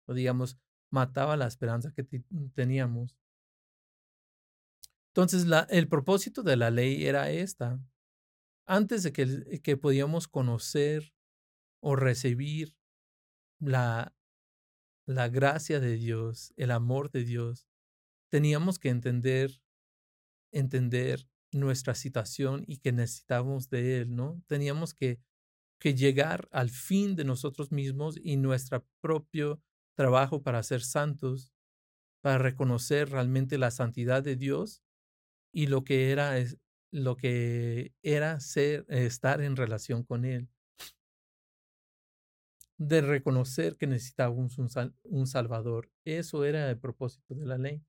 o 0.05 0.13
digamos, 0.13 0.57
mataba 0.91 1.37
la 1.37 1.47
esperanza 1.47 1.91
que 1.91 2.03
teníamos. 2.53 3.17
Entonces, 5.09 5.45
la, 5.45 5.67
el 5.69 5.87
propósito 5.87 6.43
de 6.43 6.57
la 6.57 6.71
ley 6.71 7.05
era 7.05 7.29
esta. 7.31 7.79
Antes 8.65 9.03
de 9.03 9.13
que, 9.13 9.61
que 9.61 9.77
podíamos 9.77 10.27
conocer 10.27 11.13
o 11.81 11.95
recibir 11.95 12.75
la, 13.59 14.13
la 15.05 15.29
gracia 15.29 15.79
de 15.79 15.95
Dios, 15.95 16.53
el 16.57 16.71
amor 16.71 17.11
de 17.11 17.23
Dios, 17.23 17.67
teníamos 18.29 18.79
que 18.79 18.89
entender, 18.89 19.61
entender 20.51 21.27
nuestra 21.51 21.95
situación 21.95 22.63
y 22.67 22.77
que 22.77 22.91
necesitábamos 22.91 23.69
de 23.69 24.01
Él, 24.01 24.15
¿no? 24.15 24.41
Teníamos 24.47 24.93
que, 24.93 25.19
que 25.79 25.95
llegar 25.95 26.47
al 26.51 26.69
fin 26.69 27.15
de 27.15 27.25
nosotros 27.25 27.71
mismos 27.71 28.17
y 28.21 28.37
nuestro 28.37 28.85
propio 29.01 29.61
trabajo 29.95 30.41
para 30.41 30.63
ser 30.63 30.81
santos, 30.81 31.53
para 32.21 32.37
reconocer 32.37 33.09
realmente 33.09 33.57
la 33.57 33.71
santidad 33.71 34.23
de 34.23 34.35
Dios 34.35 34.83
y 35.53 35.67
lo 35.67 35.83
que 35.83 36.11
era, 36.11 36.35
lo 36.91 37.17
que 37.17 37.93
era 38.03 38.39
ser, 38.39 38.85
estar 38.89 39.41
en 39.41 39.55
relación 39.55 40.03
con 40.03 40.25
Él. 40.25 40.49
De 42.85 43.01
reconocer 43.01 43.77
que 43.77 43.87
necesitábamos 43.87 44.57
un, 44.57 44.67
un 45.03 45.27
Salvador. 45.27 45.89
Eso 46.03 46.43
era 46.43 46.69
el 46.69 46.77
propósito 46.77 47.33
de 47.33 47.45
la 47.45 47.57
ley. 47.57 47.81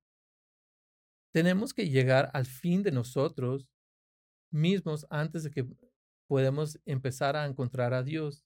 Tenemos 1.32 1.74
que 1.74 1.88
llegar 1.88 2.30
al 2.32 2.46
fin 2.46 2.84
de 2.84 2.92
nosotros 2.92 3.68
mismos 4.52 5.04
antes 5.10 5.42
de 5.42 5.50
que 5.50 5.66
podamos 6.28 6.78
empezar 6.86 7.34
a 7.34 7.44
encontrar 7.44 7.92
a 7.92 8.04
Dios. 8.04 8.44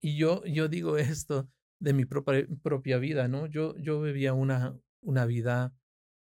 Y 0.00 0.16
yo, 0.16 0.44
yo 0.44 0.68
digo 0.68 0.98
esto 0.98 1.48
de 1.80 1.92
mi 1.92 2.04
propia, 2.04 2.46
propia 2.62 2.98
vida, 2.98 3.26
¿no? 3.26 3.46
Yo, 3.46 3.76
yo 3.78 4.00
vivía 4.00 4.34
una, 4.34 4.78
una 5.00 5.26
vida 5.26 5.74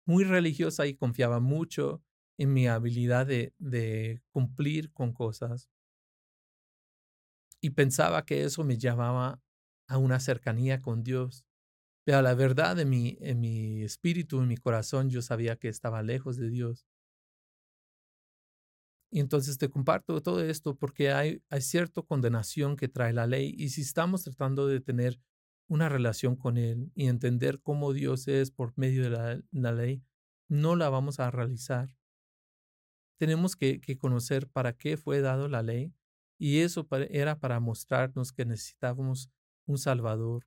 muy 0.05 0.23
religiosa 0.23 0.87
y 0.87 0.95
confiaba 0.95 1.39
mucho 1.39 2.03
en 2.39 2.53
mi 2.53 2.67
habilidad 2.67 3.27
de, 3.27 3.53
de 3.59 4.23
cumplir 4.31 4.91
con 4.93 5.13
cosas. 5.13 5.69
Y 7.63 7.69
pensaba 7.69 8.25
que 8.25 8.43
eso 8.43 8.65
me 8.65 8.77
llevaba 8.77 9.41
a 9.87 9.97
una 9.97 10.19
cercanía 10.19 10.81
con 10.81 11.01
Dios. 11.01 11.45
Pero 12.05 12.21
la 12.21 12.33
verdad 12.33 12.77
en 12.77 12.89
mi, 12.89 13.17
en 13.21 13.39
mi 13.39 13.83
espíritu, 13.83 14.41
en 14.41 14.49
mi 14.49 14.57
corazón, 14.57 15.09
yo 15.09 15.21
sabía 15.21 15.55
que 15.55 15.69
estaba 15.69 16.03
lejos 16.03 16.35
de 16.35 16.49
Dios. 16.49 16.85
Y 19.09 19.21
entonces 19.21 19.57
te 19.57 19.69
comparto 19.69 20.21
todo 20.21 20.43
esto 20.43 20.75
porque 20.75 21.13
hay, 21.13 21.41
hay 21.49 21.61
cierta 21.61 22.01
condenación 22.01 22.75
que 22.75 22.89
trae 22.89 23.13
la 23.13 23.27
ley 23.27 23.55
y 23.57 23.69
si 23.69 23.79
estamos 23.79 24.23
tratando 24.23 24.67
de 24.67 24.81
tener 24.81 25.21
una 25.69 25.87
relación 25.87 26.35
con 26.35 26.57
Él 26.57 26.91
y 26.95 27.07
entender 27.07 27.61
cómo 27.61 27.93
Dios 27.93 28.27
es 28.27 28.51
por 28.51 28.73
medio 28.75 29.03
de 29.03 29.09
la, 29.09 29.41
la 29.51 29.71
ley, 29.71 30.03
no 30.49 30.75
la 30.75 30.89
vamos 30.89 31.21
a 31.21 31.31
realizar. 31.31 31.95
Tenemos 33.17 33.55
que, 33.55 33.79
que, 33.79 33.97
conocer 33.97 34.49
para 34.49 34.73
qué 34.73 34.97
fue 34.97 35.21
dado 35.21 35.47
la 35.47 35.61
ley 35.61 35.93
y 36.43 36.59
eso 36.59 36.85
era 37.09 37.39
para 37.39 37.61
mostrarnos 37.61 38.33
que 38.33 38.43
necesitábamos 38.43 39.31
un 39.65 39.77
Salvador, 39.77 40.45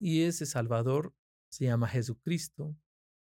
y 0.00 0.22
ese 0.22 0.46
Salvador 0.46 1.12
se 1.50 1.66
llama 1.66 1.86
Jesucristo. 1.86 2.74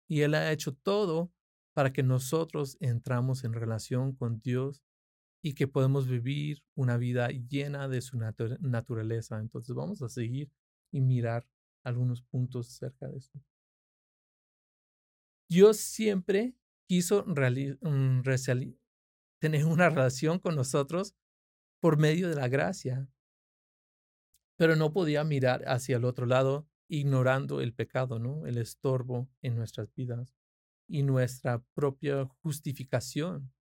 Y 0.08 0.22
Él 0.22 0.34
ha 0.34 0.50
hecho 0.50 0.72
todo 0.72 1.30
para 1.74 1.92
que 1.92 2.02
nosotros 2.02 2.78
entramos 2.80 3.44
en 3.44 3.52
relación 3.52 4.14
con 4.14 4.40
Dios 4.40 4.82
y 5.42 5.52
que 5.52 5.68
podemos 5.68 6.08
vivir 6.08 6.64
una 6.74 6.96
vida 6.96 7.28
llena 7.28 7.86
de 7.86 8.00
su 8.00 8.16
naturaleza. 8.16 9.38
Entonces 9.38 9.76
vamos 9.76 10.00
a 10.00 10.08
seguir 10.08 10.50
y 10.90 11.02
mirar 11.02 11.46
algunos 11.84 12.22
puntos 12.22 12.70
acerca 12.70 13.08
de 13.08 13.18
eso. 13.18 13.38
Dios 15.50 15.76
siempre 15.76 16.56
quiso 16.88 17.26
mm, 17.26 18.22
tener 19.38 19.66
una 19.66 19.90
relación 19.90 20.38
con 20.38 20.56
nosotros 20.56 21.14
por 21.80 21.98
medio 21.98 22.28
de 22.28 22.36
la 22.36 22.48
gracia 22.48 23.08
pero 24.56 24.74
no 24.74 24.92
podía 24.92 25.22
mirar 25.24 25.62
hacia 25.68 25.96
el 25.96 26.04
otro 26.04 26.26
lado 26.26 26.66
ignorando 26.88 27.60
el 27.60 27.74
pecado, 27.74 28.18
¿no? 28.18 28.46
El 28.46 28.58
estorbo 28.58 29.28
en 29.42 29.54
nuestras 29.56 29.92
vidas 29.94 30.34
y 30.88 31.02
nuestra 31.02 31.62
propia 31.74 32.24
justificación, 32.42 33.52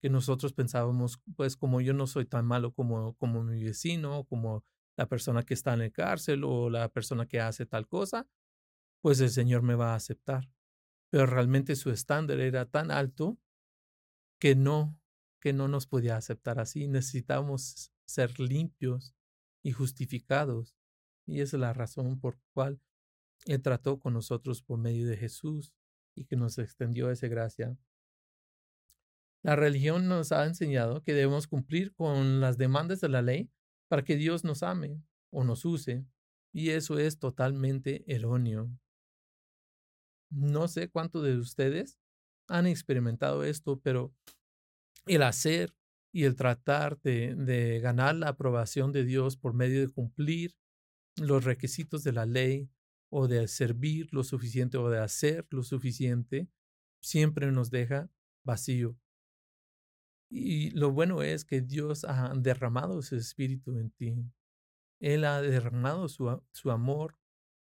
que 0.00 0.10
nosotros 0.10 0.52
pensábamos, 0.52 1.20
pues 1.36 1.56
como 1.56 1.80
yo 1.80 1.94
no 1.94 2.06
soy 2.06 2.26
tan 2.26 2.46
malo 2.46 2.72
como, 2.72 3.14
como 3.14 3.42
mi 3.42 3.64
vecino, 3.64 4.24
como 4.24 4.64
la 4.96 5.08
persona 5.08 5.42
que 5.42 5.54
está 5.54 5.74
en 5.74 5.82
el 5.82 5.92
cárcel 5.92 6.44
o 6.44 6.70
la 6.70 6.88
persona 6.90 7.26
que 7.26 7.40
hace 7.40 7.66
tal 7.66 7.88
cosa, 7.88 8.28
pues 9.00 9.20
el 9.20 9.30
Señor 9.30 9.62
me 9.62 9.74
va 9.74 9.92
a 9.92 9.96
aceptar. 9.96 10.48
Pero 11.10 11.26
realmente 11.26 11.76
su 11.76 11.90
estándar 11.90 12.40
era 12.40 12.66
tan 12.66 12.90
alto 12.90 13.38
que 14.38 14.54
no, 14.54 15.00
que 15.46 15.52
no 15.52 15.68
nos 15.68 15.86
podía 15.86 16.16
aceptar 16.16 16.58
así. 16.58 16.88
Necesitamos 16.88 17.92
ser 18.04 18.40
limpios 18.40 19.14
y 19.62 19.70
justificados. 19.70 20.74
Y 21.24 21.40
es 21.40 21.52
la 21.52 21.72
razón 21.72 22.18
por 22.18 22.36
cual 22.52 22.80
Él 23.44 23.62
trató 23.62 24.00
con 24.00 24.12
nosotros 24.12 24.60
por 24.60 24.80
medio 24.80 25.06
de 25.06 25.16
Jesús 25.16 25.72
y 26.16 26.24
que 26.24 26.34
nos 26.34 26.58
extendió 26.58 27.12
esa 27.12 27.28
gracia. 27.28 27.78
La 29.44 29.54
religión 29.54 30.08
nos 30.08 30.32
ha 30.32 30.44
enseñado 30.46 31.04
que 31.04 31.14
debemos 31.14 31.46
cumplir 31.46 31.94
con 31.94 32.40
las 32.40 32.58
demandas 32.58 33.00
de 33.00 33.08
la 33.08 33.22
ley 33.22 33.48
para 33.86 34.02
que 34.02 34.16
Dios 34.16 34.42
nos 34.42 34.64
ame 34.64 35.00
o 35.30 35.44
nos 35.44 35.64
use, 35.64 36.04
y 36.52 36.70
eso 36.70 36.98
es 36.98 37.20
totalmente 37.20 38.02
erróneo. 38.12 38.68
No 40.28 40.66
sé 40.66 40.88
cuántos 40.88 41.22
de 41.22 41.36
ustedes 41.36 42.00
han 42.48 42.66
experimentado 42.66 43.44
esto, 43.44 43.78
pero 43.78 44.12
el 45.06 45.22
hacer 45.22 45.74
y 46.12 46.24
el 46.24 46.34
tratar 46.34 47.00
de, 47.02 47.34
de 47.34 47.80
ganar 47.80 48.14
la 48.16 48.28
aprobación 48.28 48.92
de 48.92 49.04
Dios 49.04 49.36
por 49.36 49.54
medio 49.54 49.80
de 49.80 49.88
cumplir 49.88 50.56
los 51.16 51.44
requisitos 51.44 52.02
de 52.04 52.12
la 52.12 52.26
ley 52.26 52.70
o 53.10 53.28
de 53.28 53.46
servir 53.48 54.08
lo 54.12 54.24
suficiente 54.24 54.76
o 54.76 54.90
de 54.90 54.98
hacer 54.98 55.46
lo 55.50 55.62
suficiente, 55.62 56.48
siempre 57.00 57.50
nos 57.52 57.70
deja 57.70 58.10
vacío. 58.44 58.96
Y 60.28 60.70
lo 60.70 60.90
bueno 60.90 61.22
es 61.22 61.44
que 61.44 61.60
Dios 61.60 62.04
ha 62.04 62.32
derramado 62.34 63.00
su 63.02 63.16
espíritu 63.16 63.78
en 63.78 63.90
ti. 63.90 64.24
Él 65.00 65.24
ha 65.24 65.40
derramado 65.40 66.08
su, 66.08 66.42
su 66.52 66.70
amor 66.70 67.16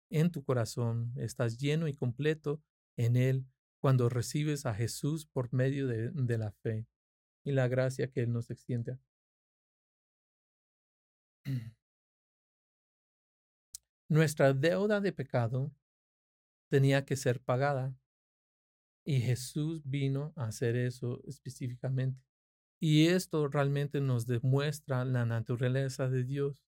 en 0.09 0.29
tu 0.31 0.43
corazón. 0.43 1.13
Estás 1.15 1.57
lleno 1.57 1.87
y 1.87 1.93
completo 1.93 2.61
en 2.97 3.15
Él 3.15 3.45
cuando 3.79 4.09
recibes 4.09 4.65
a 4.65 4.73
Jesús 4.73 5.25
por 5.25 5.53
medio 5.53 5.87
de, 5.87 6.11
de 6.11 6.37
la 6.37 6.51
fe 6.51 6.85
y 7.43 7.51
la 7.51 7.67
gracia 7.67 8.09
que 8.11 8.21
Él 8.21 8.31
nos 8.31 8.49
extiende. 8.49 8.97
Nuestra 14.09 14.53
deuda 14.53 15.01
de 15.01 15.11
pecado 15.13 15.71
tenía 16.69 17.05
que 17.05 17.15
ser 17.15 17.41
pagada 17.41 17.95
y 19.05 19.21
Jesús 19.21 19.81
vino 19.85 20.33
a 20.35 20.45
hacer 20.45 20.75
eso 20.75 21.21
específicamente. 21.25 22.21
Y 22.79 23.07
esto 23.07 23.47
realmente 23.47 23.99
nos 24.01 24.25
demuestra 24.25 25.03
la 25.03 25.25
naturaleza 25.25 26.07
de 26.09 26.23
Dios 26.23 26.63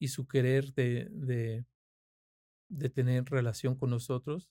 y 0.00 0.08
su 0.08 0.26
querer 0.26 0.72
de, 0.72 1.08
de, 1.10 2.88
tener 2.90 3.24
relación 3.26 3.76
con 3.76 3.90
nosotros 3.90 4.50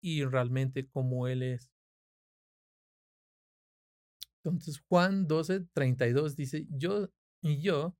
y 0.00 0.24
realmente 0.24 0.86
como 0.86 1.26
Él 1.26 1.42
es. 1.42 1.73
Entonces 4.44 4.82
Juan 4.88 5.26
12, 5.26 5.66
32 5.72 6.36
dice, 6.36 6.66
yo 6.70 7.08
y 7.40 7.62
yo, 7.62 7.96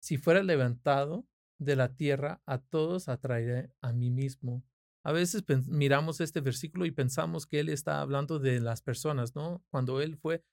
si 0.00 0.16
fuera 0.16 0.42
levantado 0.42 1.26
de 1.58 1.76
la 1.76 1.94
tierra, 1.94 2.42
a 2.46 2.58
todos 2.58 3.08
atraeré 3.08 3.72
a 3.80 3.92
mí 3.92 4.10
mismo. 4.10 4.64
A 5.04 5.12
veces 5.12 5.44
miramos 5.68 6.20
este 6.20 6.40
versículo 6.40 6.86
y 6.86 6.92
pensamos 6.92 7.46
que 7.46 7.60
Él 7.60 7.68
está 7.68 8.00
hablando 8.00 8.38
de 8.38 8.60
las 8.60 8.82
personas, 8.82 9.34
¿no? 9.34 9.64
Cuando 9.70 10.00
Él 10.00 10.16
fue 10.16 10.44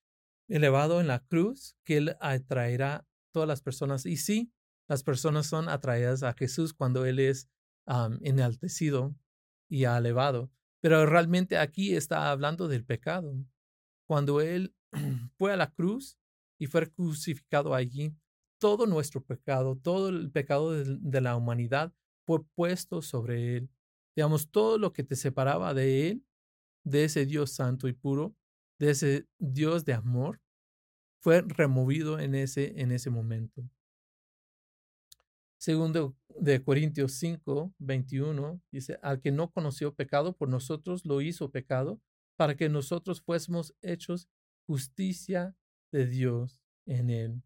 elevado 0.47 0.99
en 0.99 1.07
la 1.07 1.19
cruz, 1.19 1.77
que 1.85 1.97
Él 1.97 2.15
atraerá 2.19 2.95
a 2.95 3.07
todas 3.31 3.47
las 3.47 3.61
personas. 3.61 4.05
Y 4.05 4.17
sí, 4.17 4.51
las 4.87 5.03
personas 5.03 5.45
son 5.45 5.69
atraídas 5.69 6.23
a 6.23 6.33
Jesús 6.33 6.73
cuando 6.73 7.05
Él 7.05 7.19
es 7.19 7.47
enaltecido 8.21 9.15
y 9.69 9.85
elevado. 9.85 10.51
Pero 10.81 11.05
realmente 11.05 11.57
aquí 11.57 11.95
está 11.95 12.31
hablando 12.31 12.67
del 12.67 12.85
pecado. 12.85 13.35
Cuando 14.07 14.41
Él 14.41 14.75
fue 15.37 15.53
a 15.53 15.57
la 15.57 15.71
cruz 15.71 16.17
y 16.57 16.67
fue 16.67 16.89
crucificado 16.91 17.73
allí, 17.73 18.13
todo 18.59 18.85
nuestro 18.85 19.23
pecado, 19.23 19.77
todo 19.77 20.09
el 20.09 20.31
pecado 20.31 20.71
de, 20.71 21.21
la 21.21 21.35
humanidad 21.35 21.93
fue 22.25 22.43
puesto 22.55 23.01
sobre 23.01 23.55
Él. 23.57 23.69
Digamos, 24.15 24.51
todo 24.51 24.77
lo 24.77 24.91
que 24.91 25.03
te 25.03 25.15
separaba 25.15 25.73
de 25.73 26.09
Él, 26.09 26.25
de 26.83 27.05
ese 27.05 27.25
Dios 27.25 27.51
santo 27.51 27.87
y 27.87 27.93
puro, 27.93 28.35
de 28.77 28.91
ese 28.91 29.27
Dios 29.37 29.85
de 29.85 29.93
amor, 29.93 30.41
fue 31.21 31.41
removido 31.41 32.19
en 32.19 32.35
ese, 32.35 32.81
en 32.81 32.91
ese 32.91 33.09
momento. 33.09 33.69
Segundo 35.57 36.15
de 36.29 36.63
Corintios 36.63 37.13
5, 37.13 37.73
21, 37.79 38.61
dice, 38.71 38.97
al 39.01 39.19
que 39.19 39.31
no 39.31 39.51
conoció 39.51 39.93
pecado 39.93 40.33
por 40.33 40.47
nosotros 40.47 41.05
lo 41.05 41.19
hizo 41.21 41.51
pecado, 41.51 42.01
para 42.37 42.55
que 42.55 42.69
nosotros 42.69 43.21
fuésemos 43.21 43.75
hechos 43.81 44.29
justicia 44.69 45.55
de 45.91 46.05
Dios 46.05 46.61
en 46.85 47.09
él. 47.09 47.41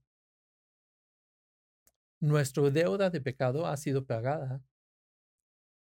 Nuestra 2.20 2.70
deuda 2.70 3.10
de 3.10 3.22
pecado 3.22 3.66
ha 3.66 3.78
sido 3.78 4.06
pagada. 4.06 4.62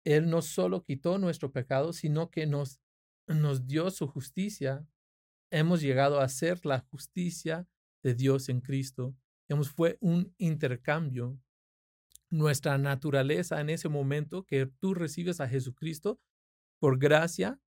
Él 0.04 0.28
no 0.30 0.42
solo 0.42 0.82
quitó 0.82 1.16
nuestro 1.16 1.52
pecado, 1.52 1.92
sino 1.92 2.28
que 2.28 2.48
nos, 2.48 2.80
nos 3.28 3.68
dio 3.68 3.88
su 3.92 4.08
justicia. 4.08 4.84
Hemos 5.52 5.80
llegado 5.80 6.18
a 6.18 6.28
ser 6.28 6.66
la 6.66 6.80
justicia 6.80 7.68
de 8.02 8.14
Dios 8.14 8.48
en 8.48 8.60
Cristo. 8.60 9.14
Fue 9.76 9.96
un 10.00 10.34
intercambio 10.38 11.38
nuestra 12.30 12.78
naturaleza 12.78 13.60
en 13.60 13.70
ese 13.70 13.88
momento 13.88 14.44
que 14.44 14.66
tú 14.66 14.92
recibes 14.92 15.40
a 15.40 15.48
Jesucristo 15.48 16.20
por 16.80 16.98
gracia 16.98 17.60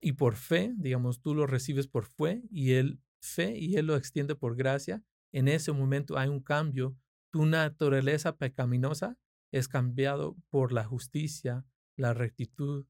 y 0.00 0.12
por 0.12 0.36
fe, 0.36 0.74
digamos, 0.76 1.20
tú 1.20 1.34
lo 1.34 1.46
recibes 1.46 1.86
por 1.88 2.06
fe 2.06 2.42
y 2.50 2.72
él 2.72 3.00
fe 3.20 3.56
y 3.58 3.76
él 3.76 3.86
lo 3.86 3.96
extiende 3.96 4.34
por 4.34 4.56
gracia, 4.56 5.02
en 5.32 5.48
ese 5.48 5.72
momento 5.72 6.16
hay 6.18 6.28
un 6.28 6.40
cambio. 6.40 6.96
Tu 7.32 7.44
naturaleza 7.44 8.36
pecaminosa 8.36 9.18
es 9.52 9.68
cambiado 9.68 10.36
por 10.48 10.72
la 10.72 10.84
justicia, 10.84 11.64
la 11.96 12.14
rectitud 12.14 12.86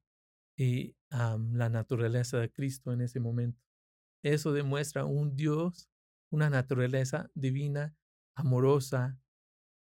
y 0.55 0.95
la 1.09 1.69
naturaleza 1.69 2.37
de 2.37 2.51
Cristo 2.51 2.91
en 2.91 3.01
ese 3.01 3.19
momento. 3.19 3.61
Eso 4.23 4.51
demuestra 4.51 5.05
un 5.05 5.35
Dios, 5.35 5.89
una 6.29 6.49
naturaleza 6.49 7.29
divina, 7.33 7.95
amorosa, 8.35 9.19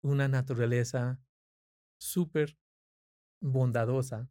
una 0.02 0.28
naturaleza 0.28 1.20
súper 2.00 2.58
bondadosa. 3.42 4.30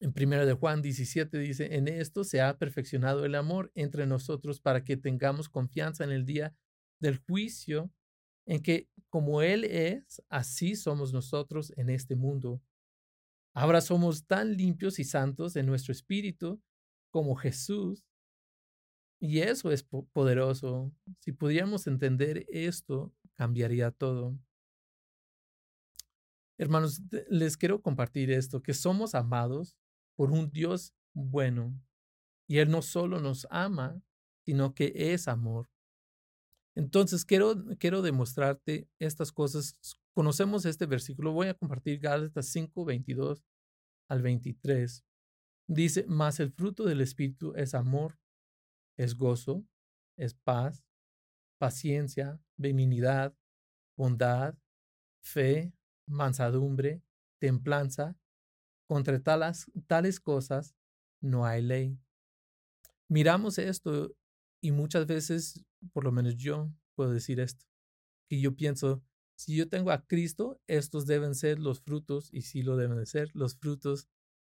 En 0.00 0.14
1 0.16 0.46
de 0.46 0.54
Juan 0.54 0.80
17 0.80 1.38
dice, 1.38 1.76
en 1.76 1.86
esto 1.86 2.24
se 2.24 2.40
ha 2.40 2.56
perfeccionado 2.56 3.26
el 3.26 3.34
amor 3.34 3.70
entre 3.74 4.06
nosotros 4.06 4.58
para 4.58 4.82
que 4.82 4.96
tengamos 4.96 5.50
confianza 5.50 6.04
en 6.04 6.10
el 6.10 6.24
día 6.24 6.56
del 7.00 7.18
juicio, 7.18 7.92
en 8.46 8.62
que 8.62 8.88
como 9.10 9.42
Él 9.42 9.64
es, 9.64 10.22
así 10.30 10.74
somos 10.74 11.12
nosotros 11.12 11.74
en 11.76 11.90
este 11.90 12.16
mundo. 12.16 12.62
Ahora 13.52 13.82
somos 13.82 14.26
tan 14.26 14.56
limpios 14.56 14.98
y 14.98 15.04
santos 15.04 15.54
en 15.56 15.66
nuestro 15.66 15.92
espíritu 15.92 16.62
como 17.10 17.34
Jesús. 17.36 18.06
Y 19.20 19.40
eso 19.40 19.70
es 19.70 19.82
poderoso. 19.82 20.90
Si 21.18 21.32
pudiéramos 21.32 21.86
entender 21.86 22.46
esto, 22.48 23.12
cambiaría 23.34 23.90
todo. 23.90 24.38
Hermanos, 26.56 27.02
les 27.28 27.58
quiero 27.58 27.82
compartir 27.82 28.30
esto, 28.30 28.62
que 28.62 28.72
somos 28.72 29.14
amados 29.14 29.76
por 30.20 30.32
un 30.32 30.50
Dios 30.50 30.94
bueno. 31.14 31.74
Y 32.46 32.58
Él 32.58 32.70
no 32.70 32.82
solo 32.82 33.20
nos 33.20 33.46
ama, 33.48 34.02
sino 34.44 34.74
que 34.74 34.92
es 34.94 35.28
amor. 35.28 35.70
Entonces, 36.74 37.24
quiero, 37.24 37.54
quiero 37.78 38.02
demostrarte 38.02 38.86
estas 38.98 39.32
cosas. 39.32 39.78
Conocemos 40.12 40.66
este 40.66 40.84
versículo. 40.84 41.32
Voy 41.32 41.46
a 41.46 41.54
compartir 41.54 42.00
Gálatas 42.00 42.48
5, 42.48 42.84
22 42.84 43.42
al 44.10 44.20
23. 44.20 45.02
Dice, 45.66 46.04
mas 46.06 46.38
el 46.38 46.52
fruto 46.52 46.84
del 46.84 47.00
Espíritu 47.00 47.54
es 47.56 47.72
amor, 47.72 48.18
es 48.98 49.16
gozo, 49.16 49.64
es 50.18 50.34
paz, 50.34 50.84
paciencia, 51.58 52.38
benignidad, 52.58 53.34
bondad, 53.96 54.54
fe, 55.24 55.72
mansadumbre, 56.06 57.02
templanza. 57.38 58.19
Contra 58.90 59.22
tales, 59.22 59.70
tales 59.86 60.18
cosas 60.18 60.74
no 61.20 61.46
hay 61.46 61.62
ley. 61.62 61.96
Miramos 63.08 63.58
esto 63.58 64.16
y 64.60 64.72
muchas 64.72 65.06
veces, 65.06 65.64
por 65.92 66.02
lo 66.02 66.10
menos 66.10 66.34
yo 66.34 66.72
puedo 66.96 67.12
decir 67.12 67.38
esto, 67.38 67.64
que 68.28 68.40
yo 68.40 68.56
pienso, 68.56 69.00
si 69.36 69.54
yo 69.54 69.68
tengo 69.68 69.92
a 69.92 70.04
Cristo, 70.08 70.60
estos 70.66 71.06
deben 71.06 71.36
ser 71.36 71.60
los 71.60 71.80
frutos, 71.80 72.30
y 72.32 72.42
sí 72.42 72.64
lo 72.64 72.76
deben 72.76 72.98
de 72.98 73.06
ser, 73.06 73.30
los 73.32 73.54
frutos 73.54 74.08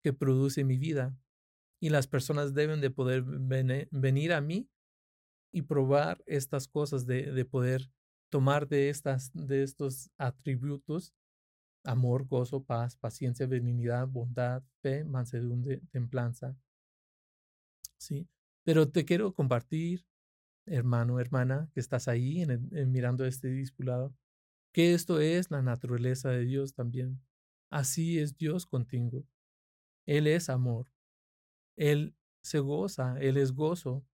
que 0.04 0.12
produce 0.12 0.65
mi 0.65 0.78
vida. 0.78 1.17
Y 1.80 1.88
las 1.88 2.06
personas 2.06 2.54
deben 2.54 2.82
de 2.82 2.89
poder 2.89 3.24
venir 3.24 4.34
a 4.34 4.41
mí 4.41 4.69
y 5.54 5.62
probar 5.62 6.21
estas 6.26 6.67
cosas, 6.67 7.06
de, 7.06 7.32
de 7.32 7.45
poder 7.45 7.89
tomar 8.30 8.67
de, 8.67 8.89
estas, 8.89 9.32
de 9.34 9.63
estos 9.63 10.12
atributos, 10.17 11.13
amor, 11.86 12.28
gozo, 12.28 12.63
paz, 12.63 12.95
paciencia, 12.98 13.48
benignidad, 13.48 14.08
bondad, 14.08 14.63
fe, 14.82 15.06
mansedumbre, 15.06 15.82
templanza. 15.91 16.56
Sí, 17.98 18.28
pero 18.63 18.89
te 18.89 19.06
quiero 19.06 19.34
compartir, 19.34 20.06
hermano, 20.65 21.19
hermana, 21.19 21.69
que 21.74 21.80
estás 21.80 22.08
ahí 22.08 22.45
mirando 22.88 23.26
este 23.26 23.48
discipulado, 23.50 24.13
que 24.74 24.93
esto 24.93 25.19
es 25.19 25.50
la 25.52 25.62
naturaleza 25.62 26.30
de 26.30 26.45
Dios 26.45 26.74
también. 26.74 27.21
Así 27.69 28.19
es 28.19 28.36
Dios 28.36 28.65
contigo. 28.65 29.26
Él 30.06 30.28
es 30.28 30.50
amor. 30.50 30.88
Él 31.78 32.15
se 32.41 32.60
goza, 32.60 33.17
Él 33.19 33.38
es 33.38 33.54
gozo. 33.54 34.06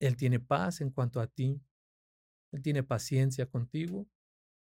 Él 0.00 0.16
tiene 0.16 0.40
paz 0.40 0.80
en 0.80 0.90
cuanto 0.90 1.20
a 1.20 1.26
ti. 1.26 1.60
Él 2.52 2.62
tiene 2.62 2.82
paciencia 2.82 3.46
contigo. 3.46 4.06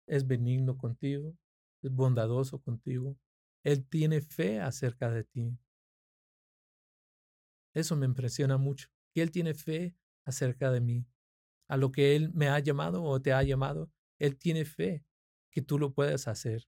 Es 0.07 0.27
benigno 0.27 0.77
contigo. 0.77 1.37
Es 1.83 1.91
bondadoso 1.91 2.61
contigo. 2.61 3.17
Él 3.63 3.87
tiene 3.87 4.21
fe 4.21 4.61
acerca 4.61 5.11
de 5.11 5.25
ti. 5.25 5.59
Eso 7.75 7.97
me 7.97 8.07
impresiona 8.07 8.59
mucho. 8.59 8.89
Y 9.15 9.21
Él 9.21 9.31
tiene 9.31 9.55
fe 9.55 9.95
acerca 10.25 10.71
de 10.71 10.81
mí. 10.81 11.07
a 11.69 11.77
lo 11.77 11.93
que 11.93 12.17
Él 12.17 12.33
me 12.33 12.49
ha 12.49 12.59
llamado 12.59 13.05
o 13.05 13.23
te 13.23 13.33
ha 13.33 13.45
llamado, 13.45 13.93
Él 14.19 14.37
tiene 14.37 14.65
fe 14.65 15.05
que 15.53 15.63
tú 15.63 15.79
lo 15.79 15.95
puedes 15.95 16.27
hacer. 16.27 16.67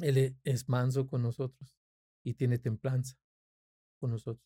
Él 0.00 0.18
e, 0.18 0.36
es 0.42 0.68
manso 0.68 1.06
con 1.06 1.22
nosotros 1.22 1.76
y 2.24 2.34
tiene 2.34 2.58
templanza 2.58 3.16
con 4.00 4.10
nosotros. 4.10 4.44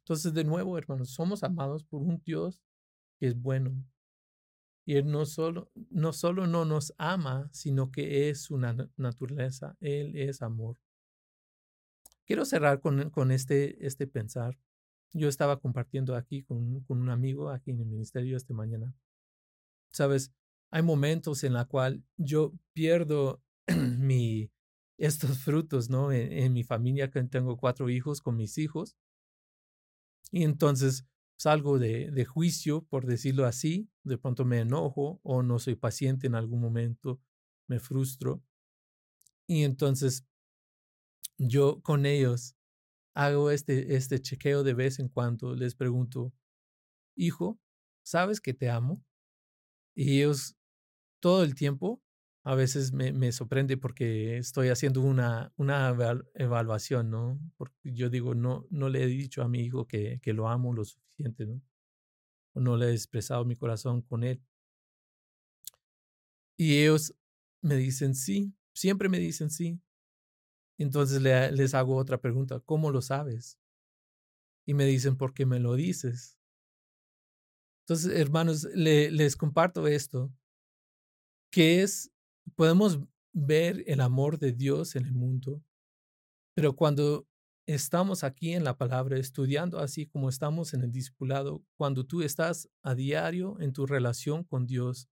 Entonces, 0.00 0.34
de 0.34 0.44
nuevo, 0.44 0.76
hermanos, 0.76 1.10
somos 1.10 1.42
amados 1.42 1.84
por 1.84 2.02
un 2.02 2.20
Dios 2.22 2.62
que 3.18 3.28
es 3.28 3.34
bueno. 3.40 3.82
Y 4.84 4.96
Él 4.96 5.10
no 5.10 5.24
solo, 5.24 5.70
no 5.90 6.12
solo 6.12 6.46
no 6.46 6.64
nos 6.64 6.94
ama, 6.98 7.48
sino 7.52 7.90
que 7.90 8.28
es 8.28 8.50
una 8.50 8.90
naturaleza. 8.96 9.76
Él 9.80 10.16
es 10.16 10.42
amor. 10.42 10.76
Quiero 12.26 12.44
cerrar 12.44 12.80
con, 12.80 13.10
con 13.10 13.30
este, 13.30 13.86
este 13.86 14.06
pensar. 14.06 14.58
Yo 15.12 15.28
estaba 15.28 15.58
compartiendo 15.58 16.16
aquí 16.16 16.42
con, 16.42 16.80
con 16.84 17.00
un 17.00 17.10
amigo 17.10 17.50
aquí 17.50 17.70
en 17.70 17.80
el 17.80 17.86
ministerio 17.86 18.36
esta 18.36 18.52
mañana. 18.52 18.94
Sabes, 19.90 20.32
hay 20.70 20.82
momentos 20.82 21.44
en 21.44 21.52
la 21.52 21.66
cual 21.66 22.02
yo 22.16 22.52
pierdo 22.72 23.40
mi, 23.98 24.50
estos 24.98 25.38
frutos, 25.38 25.90
¿no? 25.90 26.12
En, 26.12 26.52
mi 26.52 26.64
familia, 26.64 27.10
que 27.10 27.22
tengo 27.24 27.56
cuatro 27.56 27.88
hijos 27.90 28.20
con 28.20 28.36
mis 28.36 28.58
hijos. 28.58 28.96
Y 30.30 30.42
entonces 30.42 31.06
salgo 31.36 31.78
de, 31.78 32.24
juicio, 32.24 32.82
por 32.82 33.06
decirlo 33.06 33.46
así. 33.46 33.88
De 34.02 34.18
pronto 34.18 34.44
me 34.44 34.60
enojo 34.60 35.20
o 35.22 35.42
no 35.42 35.58
soy 35.58 35.74
paciente 35.76 36.26
en 36.26 36.34
algún 36.34 36.60
momento, 36.60 37.20
me 37.66 37.80
frustro. 37.80 38.42
Y 39.46 39.64
entonces 39.64 40.26
yo 41.38 41.80
con 41.82 42.06
ellos 42.06 42.56
hago 43.14 43.50
este, 43.50 43.96
este 43.96 44.20
chequeo 44.20 44.62
de 44.62 44.74
vez 44.74 44.98
en 44.98 45.08
cuando, 45.08 45.54
les 45.54 45.74
pregunto, 45.74 46.32
hijo, 47.16 47.58
¿sabes 48.02 48.40
que 48.40 48.54
te 48.54 48.70
amo? 48.70 49.04
Y 49.94 50.18
ellos 50.18 50.56
todo 51.20 51.42
el 51.44 51.54
tiempo, 51.54 52.02
a 52.44 52.54
veces 52.54 52.92
me, 52.92 53.12
me 53.12 53.32
sorprende 53.32 53.78
porque 53.78 54.36
estoy 54.36 54.68
haciendo 54.68 55.00
una, 55.00 55.52
una 55.56 55.96
evaluación, 56.34 57.10
¿no? 57.10 57.40
Porque 57.56 57.74
yo 57.94 58.10
digo, 58.10 58.34
no, 58.34 58.66
no 58.70 58.90
le 58.90 59.02
he 59.02 59.06
dicho 59.06 59.42
a 59.42 59.48
mi 59.48 59.60
hijo 59.60 59.86
que, 59.86 60.20
que 60.20 60.34
lo 60.34 60.48
amo 60.48 60.74
lo 60.74 60.84
suficiente, 60.84 61.46
¿no? 61.46 61.62
O 62.52 62.60
no 62.60 62.76
le 62.76 62.88
he 62.90 62.92
expresado 62.92 63.46
mi 63.46 63.56
corazón 63.56 64.02
con 64.02 64.24
él. 64.24 64.42
Y 66.58 66.82
ellos 66.82 67.14
me 67.62 67.76
dicen 67.76 68.14
sí, 68.14 68.54
siempre 68.74 69.08
me 69.08 69.18
dicen 69.18 69.50
sí. 69.50 69.80
Entonces 70.78 71.22
les 71.22 71.74
hago 71.74 71.96
otra 71.96 72.20
pregunta, 72.20 72.60
¿cómo 72.60 72.90
lo 72.90 73.00
sabes? 73.00 73.58
Y 74.66 74.74
me 74.74 74.84
dicen, 74.86 75.16
porque 75.16 75.46
me 75.46 75.60
lo 75.60 75.74
dices. 75.74 76.38
Entonces, 77.84 78.18
hermanos, 78.18 78.64
les 78.74 79.36
comparto 79.36 79.86
esto, 79.86 80.32
que 81.50 81.82
es, 81.82 82.13
podemos 82.56 83.00
ver 83.32 83.82
el 83.86 84.00
amor 84.00 84.38
de 84.38 84.52
Dios 84.52 84.96
en 84.96 85.06
el 85.06 85.14
mundo, 85.14 85.62
pero 86.54 86.76
cuando 86.76 87.26
estamos 87.66 88.24
aquí 88.24 88.52
en 88.52 88.64
la 88.64 88.76
palabra, 88.76 89.18
estudiando 89.18 89.78
así 89.78 90.06
como 90.06 90.28
estamos 90.28 90.74
en 90.74 90.82
el 90.82 90.92
discipulado, 90.92 91.64
cuando 91.76 92.04
tú 92.04 92.22
estás 92.22 92.68
a 92.82 92.94
diario 92.94 93.58
en 93.60 93.72
tu 93.72 93.86
relación 93.86 94.44
con 94.44 94.66
Dios, 94.66 95.08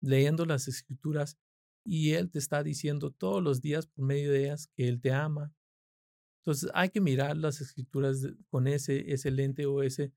leyendo 0.00 0.44
las 0.44 0.68
escrituras, 0.68 1.38
y 1.84 2.12
Él 2.12 2.30
te 2.30 2.38
está 2.38 2.62
diciendo 2.62 3.10
todos 3.10 3.42
los 3.42 3.62
días 3.62 3.86
por 3.86 4.04
medio 4.04 4.30
de 4.30 4.44
ellas 4.44 4.68
que 4.76 4.88
Él 4.88 5.00
te 5.00 5.10
ama. 5.10 5.54
Entonces 6.42 6.70
hay 6.74 6.90
que 6.90 7.00
mirar 7.00 7.36
las 7.36 7.60
escrituras 7.62 8.26
con 8.50 8.66
ese, 8.66 9.10
ese 9.12 9.30
lente 9.30 9.64
o 9.64 9.82
ese, 9.82 10.12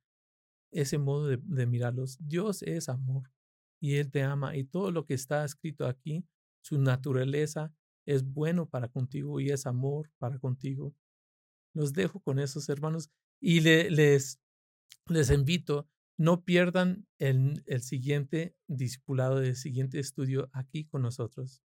ese 0.72 0.98
modo 0.98 1.28
de, 1.28 1.40
de 1.42 1.66
mirarlos. 1.66 2.18
Dios 2.20 2.62
es 2.64 2.90
amor 2.90 3.32
y 3.80 3.96
Él 3.96 4.12
te 4.12 4.22
ama 4.22 4.58
y 4.58 4.66
todo 4.66 4.92
lo 4.92 5.06
que 5.06 5.14
está 5.14 5.46
escrito 5.46 5.88
aquí, 5.88 6.26
su 6.62 6.80
naturaleza 6.80 7.74
es 8.06 8.24
bueno 8.24 8.68
para 8.68 8.88
contigo 8.88 9.40
y 9.40 9.50
es 9.50 9.66
amor 9.66 10.12
para 10.18 10.40
contigo. 10.40 10.94
Los 11.74 11.94
dejo 11.94 12.20
con 12.20 12.40
esos 12.40 12.68
hermanos 12.70 13.10
y 13.40 13.62
les, 13.62 14.40
les 15.08 15.30
invito 15.30 15.88
no 16.22 16.44
pierdan 16.44 17.08
el, 17.18 17.64
el 17.66 17.82
siguiente 17.82 18.56
discipulado, 18.68 19.42
el 19.42 19.56
siguiente 19.56 20.00
estudio 20.00 20.50
aquí 20.54 20.86
con 20.86 21.02
nosotros. 21.02 21.64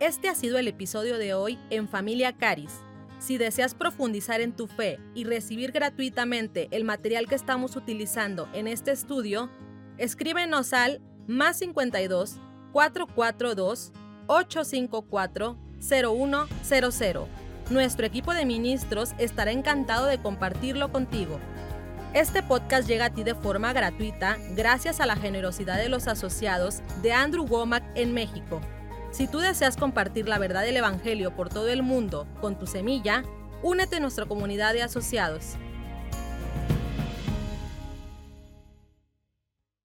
Este 0.00 0.28
ha 0.28 0.34
sido 0.34 0.58
el 0.58 0.66
episodio 0.68 1.18
de 1.18 1.34
hoy 1.34 1.58
en 1.68 1.88
Familia 1.88 2.38
Caris. 2.38 2.72
Si 3.18 3.36
deseas 3.36 3.74
profundizar 3.74 4.40
en 4.40 4.56
tu 4.56 4.66
fe 4.66 4.98
y 5.14 5.24
recibir 5.24 5.72
gratuitamente 5.72 6.68
el 6.70 6.84
material 6.84 7.26
que 7.26 7.34
estamos 7.34 7.76
utilizando 7.76 8.48
en 8.54 8.66
este 8.66 8.92
estudio, 8.92 9.50
escríbenos 9.98 10.72
al 10.72 11.02
más 11.28 11.58
52 11.58 12.40
442 12.72 13.92
854 14.26 15.56
0100. 15.80 17.26
Nuestro 17.70 18.06
equipo 18.06 18.32
de 18.32 18.46
ministros 18.46 19.12
estará 19.18 19.52
encantado 19.52 20.06
de 20.06 20.18
compartirlo 20.18 20.90
contigo. 20.90 21.38
Este 22.14 22.42
podcast 22.42 22.88
llega 22.88 23.04
a 23.06 23.10
ti 23.10 23.22
de 23.22 23.34
forma 23.34 23.74
gratuita 23.74 24.38
gracias 24.56 25.00
a 25.00 25.06
la 25.06 25.16
generosidad 25.16 25.76
de 25.76 25.90
los 25.90 26.08
asociados 26.08 26.80
de 27.02 27.12
Andrew 27.12 27.44
Womack 27.44 27.84
en 27.94 28.14
México. 28.14 28.62
Si 29.10 29.28
tú 29.28 29.38
deseas 29.38 29.76
compartir 29.76 30.28
la 30.28 30.38
verdad 30.38 30.62
del 30.62 30.78
Evangelio 30.78 31.36
por 31.36 31.50
todo 31.50 31.68
el 31.68 31.82
mundo 31.82 32.26
con 32.40 32.58
tu 32.58 32.66
semilla, 32.66 33.22
únete 33.62 33.96
a 33.96 34.00
nuestra 34.00 34.24
comunidad 34.24 34.72
de 34.72 34.82
asociados. 34.82 35.56